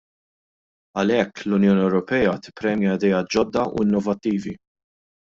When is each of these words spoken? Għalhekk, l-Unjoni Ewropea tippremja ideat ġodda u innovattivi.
Għalhekk, 1.01 1.43
l-Unjoni 1.49 1.83
Ewropea 1.89 2.31
tippremja 2.45 2.95
ideat 3.01 3.29
ġodda 3.37 3.67
u 3.75 3.85
innovattivi. 3.89 4.57